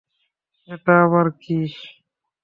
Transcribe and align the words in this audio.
এটা 0.69 0.93
আবার 1.05 1.27
কি? 1.41 1.57